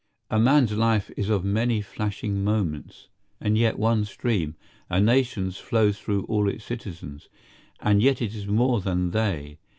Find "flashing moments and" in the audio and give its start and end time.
1.79-3.55